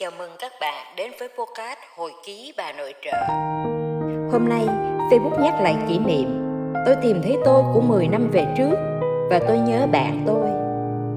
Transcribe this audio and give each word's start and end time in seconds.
Chào 0.00 0.10
mừng 0.18 0.30
các 0.38 0.52
bạn 0.60 0.86
đến 0.96 1.10
với 1.18 1.28
podcast 1.28 1.78
Hồi 1.96 2.12
ký 2.26 2.52
bà 2.56 2.72
nội 2.72 2.94
trợ. 3.04 3.18
Hôm 4.32 4.48
nay, 4.48 4.66
Facebook 5.10 5.42
nhắc 5.42 5.54
lại 5.62 5.76
kỷ 5.88 5.98
niệm. 5.98 6.28
Tôi 6.86 6.96
tìm 7.02 7.22
thấy 7.22 7.36
tôi 7.44 7.62
của 7.74 7.80
10 7.80 8.08
năm 8.08 8.30
về 8.32 8.46
trước 8.58 8.74
và 9.30 9.40
tôi 9.48 9.58
nhớ 9.58 9.86
bạn 9.92 10.22
tôi. 10.26 10.48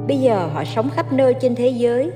Bây 0.07 0.17
giờ 0.17 0.49
họ 0.53 0.63
sống 0.63 0.89
khắp 0.95 1.13
nơi 1.13 1.35
trên 1.41 1.55
thế 1.55 1.67
giới. 1.67 2.11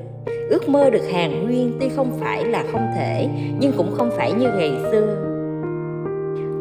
Ước 0.50 0.70
mơ 0.70 0.90
được 0.90 1.10
hàng 1.13 1.44
nguyên 1.44 1.78
tuy 1.79 1.90
không 1.90 2.17
phải 2.22 2.46
là 2.46 2.63
không 2.72 2.88
thể, 2.96 3.28
nhưng 3.60 3.74
cũng 3.78 3.96
không 3.97 4.10
phải 4.18 4.31
như 4.31 4.49
ngày 4.58 4.72
xưa. 4.92 5.18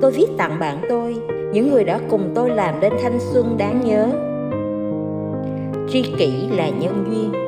Tôi 0.02 0.12
viết 0.12 0.26
tặng 0.38 0.58
bạn 0.58 0.82
tôi, 0.88 1.16
những 1.52 1.70
người 1.70 1.84
đã 1.84 2.00
cùng 2.10 2.32
tôi 2.34 2.50
làm 2.50 2.80
nên 2.80 2.92
thanh 3.02 3.18
xuân 3.20 3.56
đáng 3.58 3.80
nhớ. 3.84 4.06
Tri 5.90 6.02
kỷ 6.18 6.48
là 6.56 6.68
nhân 6.68 7.04
duyên 7.10 7.45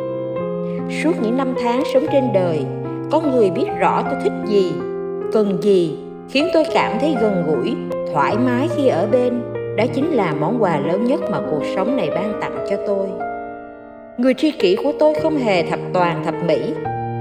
suốt 0.90 1.12
những 1.22 1.36
năm 1.36 1.54
tháng 1.62 1.82
sống 1.94 2.06
trên 2.12 2.24
đời, 2.34 2.64
có 3.10 3.20
người 3.20 3.50
biết 3.50 3.66
rõ 3.80 4.02
tôi 4.02 4.20
thích 4.22 4.32
gì, 4.46 4.72
cần 5.32 5.62
gì, 5.62 5.98
khiến 6.28 6.48
tôi 6.54 6.64
cảm 6.74 6.98
thấy 7.00 7.16
gần 7.20 7.44
gũi, 7.46 7.76
thoải 8.12 8.36
mái 8.38 8.68
khi 8.76 8.88
ở 8.88 9.06
bên. 9.12 9.40
Đó 9.76 9.84
chính 9.94 10.10
là 10.10 10.34
món 10.40 10.62
quà 10.62 10.78
lớn 10.78 11.04
nhất 11.04 11.20
mà 11.30 11.38
cuộc 11.50 11.62
sống 11.76 11.96
này 11.96 12.10
ban 12.14 12.32
tặng 12.40 12.64
cho 12.70 12.76
tôi. 12.86 13.08
Người 14.18 14.34
tri 14.34 14.50
kỷ 14.50 14.76
của 14.76 14.92
tôi 14.98 15.14
không 15.22 15.36
hề 15.36 15.62
thập 15.62 15.80
toàn, 15.92 16.24
thập 16.24 16.34
mỹ 16.46 16.58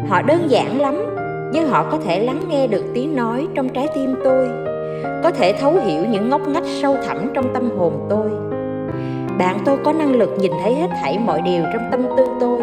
họ 0.07 0.21
đơn 0.21 0.39
giản 0.47 0.81
lắm, 0.81 0.95
nhưng 1.53 1.67
họ 1.67 1.85
có 1.91 1.97
thể 2.05 2.19
lắng 2.19 2.39
nghe 2.49 2.67
được 2.67 2.83
tiếng 2.93 3.15
nói 3.15 3.47
trong 3.55 3.69
trái 3.69 3.87
tim 3.95 4.15
tôi, 4.23 4.49
có 5.23 5.31
thể 5.31 5.53
thấu 5.53 5.73
hiểu 5.85 6.05
những 6.11 6.29
ngóc 6.29 6.47
ngách 6.47 6.65
sâu 6.81 6.95
thẳm 7.07 7.31
trong 7.33 7.53
tâm 7.53 7.69
hồn 7.77 8.07
tôi. 8.09 8.29
Bạn 9.37 9.57
tôi 9.65 9.77
có 9.83 9.93
năng 9.93 10.15
lực 10.15 10.29
nhìn 10.39 10.51
thấy 10.63 10.75
hết 10.75 10.87
thảy 11.01 11.19
mọi 11.19 11.41
điều 11.41 11.63
trong 11.73 11.83
tâm 11.91 12.03
tư 12.17 12.25
tôi 12.39 12.61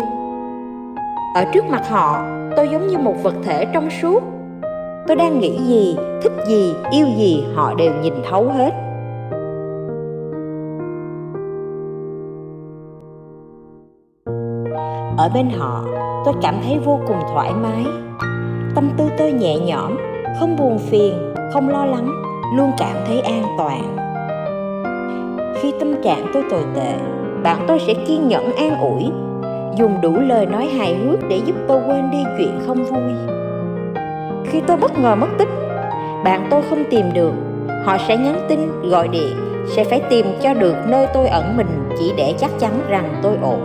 ở 1.34 1.44
trước 1.52 1.64
mặt 1.64 1.88
họ, 1.88 2.24
tôi 2.56 2.68
giống 2.68 2.86
như 2.86 2.98
một 2.98 3.14
vật 3.22 3.34
thể 3.44 3.64
trong 3.74 3.90
suốt. 3.90 4.22
Tôi 5.06 5.16
đang 5.16 5.40
nghĩ 5.40 5.58
gì, 5.58 5.96
thích 6.22 6.32
gì, 6.46 6.74
yêu 6.90 7.06
gì, 7.16 7.46
họ 7.54 7.74
đều 7.74 7.92
nhìn 8.02 8.14
thấu 8.30 8.48
hết. 8.48 8.70
Ở 15.16 15.30
bên 15.34 15.48
họ, 15.58 15.84
tôi 16.24 16.34
cảm 16.42 16.54
thấy 16.64 16.78
vô 16.84 17.00
cùng 17.06 17.18
thoải 17.32 17.52
mái. 17.62 17.84
Tâm 18.74 18.90
tư 18.96 19.04
tôi 19.18 19.32
nhẹ 19.32 19.58
nhõm, 19.58 19.96
không 20.40 20.56
buồn 20.56 20.78
phiền, 20.78 21.34
không 21.52 21.68
lo 21.68 21.84
lắng, 21.84 22.08
luôn 22.56 22.72
cảm 22.78 22.96
thấy 23.06 23.20
an 23.20 23.42
toàn. 23.58 23.96
Khi 25.54 25.72
tâm 25.80 26.02
trạng 26.02 26.26
tôi 26.34 26.42
tồi 26.50 26.62
tệ, 26.74 26.94
bạn 27.42 27.64
tôi 27.68 27.78
sẽ 27.86 27.94
kiên 28.06 28.28
nhẫn 28.28 28.52
an 28.52 28.80
ủi 28.80 29.10
dùng 29.76 30.00
đủ 30.00 30.12
lời 30.16 30.46
nói 30.46 30.66
hài 30.66 30.94
hước 30.94 31.28
để 31.28 31.40
giúp 31.46 31.54
tôi 31.68 31.80
quên 31.86 32.10
đi 32.10 32.18
chuyện 32.38 32.60
không 32.66 32.84
vui. 32.84 33.12
Khi 34.44 34.60
tôi 34.66 34.76
bất 34.76 34.98
ngờ 34.98 35.14
mất 35.14 35.28
tích, 35.38 35.48
bạn 36.24 36.46
tôi 36.50 36.62
không 36.70 36.84
tìm 36.90 37.06
được. 37.14 37.32
Họ 37.84 37.96
sẽ 38.08 38.16
nhắn 38.16 38.46
tin, 38.48 38.90
gọi 38.90 39.08
điện, 39.08 39.36
sẽ 39.76 39.84
phải 39.84 40.00
tìm 40.10 40.26
cho 40.42 40.54
được 40.54 40.76
nơi 40.86 41.06
tôi 41.14 41.28
ẩn 41.28 41.56
mình 41.56 41.88
chỉ 41.98 42.12
để 42.16 42.34
chắc 42.38 42.50
chắn 42.58 42.72
rằng 42.88 43.14
tôi 43.22 43.36
ổn. 43.42 43.60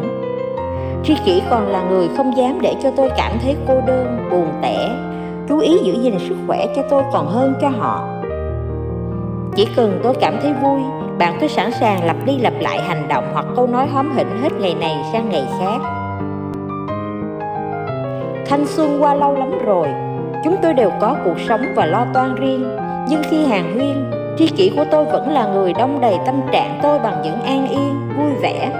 Tri 1.03 1.15
kỷ 1.25 1.41
còn 1.49 1.67
là 1.67 1.83
người 1.83 2.07
không 2.17 2.37
dám 2.37 2.61
để 2.61 2.75
cho 2.83 2.91
tôi 2.95 3.09
cảm 3.17 3.31
thấy 3.43 3.55
cô 3.67 3.81
đơn, 3.87 4.27
buồn 4.31 4.47
tẻ. 4.61 4.89
Chú 5.49 5.59
ý 5.59 5.77
giữ 5.83 5.93
gìn 6.01 6.19
sức 6.19 6.35
khỏe 6.47 6.67
cho 6.75 6.81
tôi 6.89 7.03
còn 7.13 7.27
hơn 7.27 7.53
cho 7.61 7.69
họ. 7.69 8.07
Chỉ 9.55 9.67
cần 9.75 9.99
tôi 10.03 10.13
cảm 10.21 10.37
thấy 10.41 10.53
vui, 10.53 10.79
bạn 11.17 11.37
tôi 11.39 11.49
sẵn 11.49 11.71
sàng 11.71 12.05
lặp 12.05 12.15
đi 12.25 12.37
lặp 12.37 12.53
lại 12.59 12.79
hành 12.81 13.07
động 13.07 13.23
hoặc 13.33 13.45
câu 13.55 13.67
nói 13.67 13.87
hóm 13.87 14.11
hỉnh 14.15 14.41
hết 14.41 14.51
ngày 14.59 14.75
này 14.79 14.97
sang 15.13 15.29
ngày 15.29 15.45
khác 15.59 15.98
thanh 18.49 18.65
xuân 18.65 19.03
qua 19.03 19.13
lâu 19.13 19.33
lắm 19.33 19.51
rồi. 19.65 19.87
Chúng 20.43 20.55
tôi 20.61 20.73
đều 20.73 20.91
có 21.01 21.15
cuộc 21.25 21.39
sống 21.47 21.61
và 21.75 21.85
lo 21.85 22.05
toan 22.13 22.35
riêng. 22.35 22.77
Nhưng 23.09 23.21
khi 23.29 23.45
hàng 23.45 23.73
huyên, 23.73 24.11
tri 24.37 24.47
kỷ 24.47 24.71
của 24.77 24.85
tôi 24.91 25.05
vẫn 25.05 25.29
là 25.29 25.45
người 25.45 25.73
đông 25.73 26.01
đầy 26.01 26.17
tâm 26.25 26.41
trạng 26.51 26.79
tôi 26.83 26.99
bằng 26.99 27.21
những 27.23 27.41
an 27.41 27.67
yên 27.69 28.09
vui 28.17 28.31
vẻ. 28.41 28.71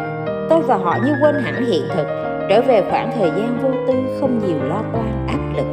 Tôi 0.50 0.62
và 0.62 0.78
họ 0.78 0.98
như 1.06 1.14
quên 1.24 1.36
hẳn 1.44 1.66
hiện 1.66 1.84
thực, 1.96 2.08
trở 2.50 2.62
về 2.62 2.84
khoảng 2.92 3.12
thời 3.20 3.30
gian 3.30 3.58
vô 3.64 3.70
tư 3.88 3.94
không 4.20 4.40
nhiều 4.40 4.58
lo 4.64 4.82
toan, 4.94 5.28
áp 5.28 5.58
lực. 5.58 5.66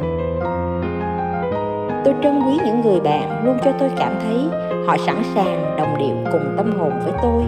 Tôi 2.05 2.13
trân 2.23 2.41
quý 2.47 2.59
những 2.65 2.81
người 2.81 2.99
bạn 2.99 3.45
luôn 3.45 3.57
cho 3.65 3.71
tôi 3.79 3.89
cảm 3.97 4.13
thấy 4.23 4.61
họ 4.87 4.97
sẵn 4.97 5.15
sàng 5.35 5.75
đồng 5.77 5.97
điệu 5.97 6.15
cùng 6.31 6.53
tâm 6.57 6.79
hồn 6.79 6.91
với 7.03 7.13
tôi. 7.21 7.43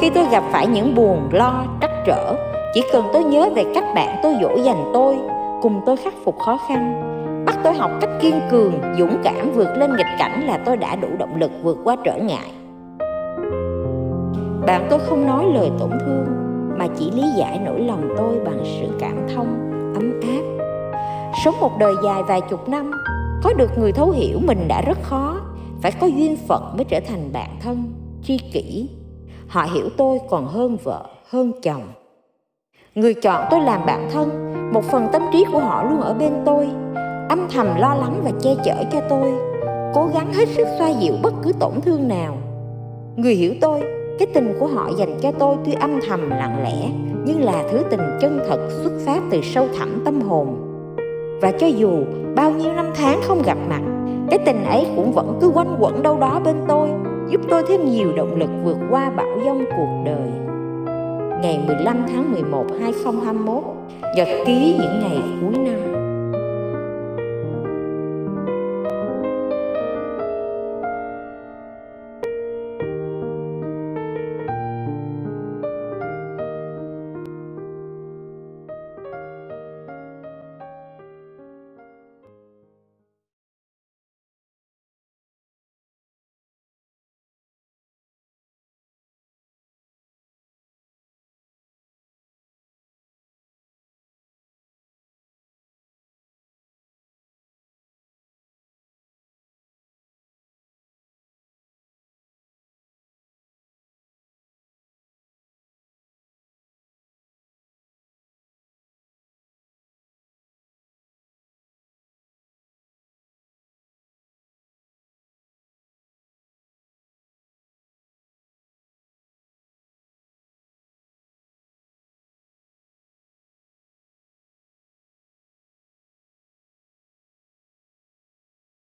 Khi 0.00 0.10
tôi 0.10 0.24
gặp 0.30 0.42
phải 0.52 0.66
những 0.66 0.94
buồn, 0.94 1.28
lo, 1.32 1.64
trắc 1.80 1.90
trở, 2.06 2.34
chỉ 2.74 2.82
cần 2.92 3.04
tôi 3.12 3.24
nhớ 3.24 3.48
về 3.54 3.64
cách 3.74 3.84
bạn 3.94 4.20
tôi 4.22 4.34
dỗ 4.42 4.56
dành 4.56 4.90
tôi 4.94 5.18
cùng 5.62 5.80
tôi 5.86 5.96
khắc 5.96 6.14
phục 6.24 6.38
khó 6.38 6.58
khăn. 6.68 7.08
Bắt 7.46 7.58
tôi 7.64 7.74
học 7.74 7.90
cách 8.00 8.10
kiên 8.20 8.40
cường, 8.50 8.72
dũng 8.98 9.20
cảm 9.24 9.52
vượt 9.54 9.68
lên 9.76 9.96
nghịch 9.96 10.06
cảnh 10.18 10.46
là 10.46 10.58
tôi 10.64 10.76
đã 10.76 10.96
đủ 10.96 11.08
động 11.18 11.36
lực 11.36 11.50
vượt 11.62 11.78
qua 11.84 11.96
trở 12.04 12.16
ngại. 12.16 12.50
Bạn 14.66 14.86
tôi 14.90 14.98
không 14.98 15.26
nói 15.26 15.46
lời 15.54 15.70
tổn 15.78 15.90
thương, 15.90 16.26
mà 16.78 16.86
chỉ 16.98 17.10
lý 17.10 17.22
giải 17.38 17.60
nỗi 17.64 17.80
lòng 17.80 18.08
tôi 18.16 18.38
bằng 18.44 18.60
sự 18.64 18.88
cảm 18.98 19.26
thông, 19.34 19.70
ấm 19.94 20.20
áp. 20.20 20.42
Sống 21.44 21.54
một 21.60 21.72
đời 21.78 21.94
dài 22.04 22.22
vài 22.22 22.40
chục 22.40 22.68
năm, 22.68 22.90
có 23.42 23.52
được 23.52 23.78
người 23.78 23.92
thấu 23.92 24.10
hiểu 24.10 24.38
mình 24.46 24.68
đã 24.68 24.82
rất 24.86 24.98
khó. 25.02 25.40
Phải 25.82 25.92
có 26.00 26.06
duyên 26.06 26.36
phận 26.48 26.74
mới 26.76 26.84
trở 26.84 27.00
thành 27.08 27.32
bạn 27.32 27.50
thân, 27.60 27.92
tri 28.22 28.38
kỷ. 28.38 28.88
Họ 29.48 29.66
hiểu 29.74 29.88
tôi 29.96 30.18
còn 30.30 30.46
hơn 30.46 30.76
vợ, 30.84 31.06
hơn 31.30 31.52
chồng. 31.62 31.82
Người 32.94 33.14
chọn 33.14 33.46
tôi 33.50 33.60
làm 33.60 33.86
bạn 33.86 34.08
thân 34.12 34.51
một 34.72 34.84
phần 34.84 35.08
tâm 35.12 35.22
trí 35.32 35.44
của 35.52 35.58
họ 35.58 35.84
luôn 35.84 36.00
ở 36.00 36.14
bên 36.14 36.32
tôi. 36.44 36.68
Âm 37.28 37.46
thầm 37.54 37.66
lo 37.78 37.94
lắng 37.94 38.20
và 38.24 38.30
che 38.40 38.54
chở 38.64 38.74
cho 38.92 39.00
tôi. 39.08 39.32
Cố 39.94 40.08
gắng 40.14 40.32
hết 40.32 40.48
sức 40.48 40.66
xoa 40.78 40.88
dịu 40.88 41.14
bất 41.22 41.34
cứ 41.42 41.52
tổn 41.60 41.72
thương 41.82 42.08
nào. 42.08 42.34
Người 43.16 43.34
hiểu 43.34 43.54
tôi, 43.60 43.80
cái 44.18 44.28
tình 44.34 44.54
của 44.60 44.66
họ 44.66 44.90
dành 44.96 45.18
cho 45.20 45.32
tôi 45.38 45.56
tuy 45.64 45.72
âm 45.72 46.00
thầm, 46.08 46.30
lặng 46.30 46.62
lẽ, 46.62 46.88
nhưng 47.24 47.40
là 47.40 47.64
thứ 47.72 47.82
tình 47.90 48.00
chân 48.20 48.40
thật 48.48 48.58
xuất 48.82 48.92
phát 49.06 49.20
từ 49.30 49.40
sâu 49.42 49.66
thẳm 49.78 50.02
tâm 50.04 50.20
hồn. 50.20 50.56
Và 51.42 51.50
cho 51.50 51.66
dù 51.66 51.90
bao 52.36 52.50
nhiêu 52.50 52.72
năm 52.72 52.86
tháng 52.94 53.20
không 53.22 53.42
gặp 53.42 53.58
mặt, 53.68 53.82
cái 54.30 54.38
tình 54.38 54.64
ấy 54.64 54.86
cũng 54.96 55.12
vẫn 55.12 55.38
cứ 55.40 55.50
quanh 55.54 55.76
quẩn 55.80 56.02
đâu 56.02 56.18
đó 56.18 56.40
bên 56.44 56.56
tôi, 56.68 56.88
giúp 57.28 57.40
tôi 57.50 57.62
thêm 57.68 57.90
nhiều 57.90 58.12
động 58.16 58.36
lực 58.36 58.50
vượt 58.64 58.76
qua 58.90 59.10
bão 59.16 59.38
giông 59.44 59.64
cuộc 59.76 60.02
đời 60.04 60.51
ngày 61.42 61.58
15 61.66 62.06
tháng 62.08 62.32
11 62.32 62.66
2021 62.80 63.64
nhật 64.16 64.28
ký 64.46 64.76
những 64.78 65.00
ngày 65.00 65.18
cuối 65.40 65.58
năm. 65.58 66.01